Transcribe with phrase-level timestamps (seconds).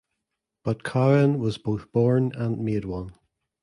[0.63, 3.11] But Cowan was both born and made one.